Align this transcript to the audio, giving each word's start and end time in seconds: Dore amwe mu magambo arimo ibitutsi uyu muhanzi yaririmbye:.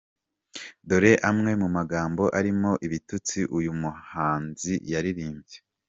Dore 0.87 1.11
amwe 1.29 1.51
mu 1.61 1.67
magambo 1.77 2.23
arimo 2.39 2.71
ibitutsi 2.85 3.39
uyu 3.57 3.71
muhanzi 3.81 4.73
yaririmbye:. 4.91 5.57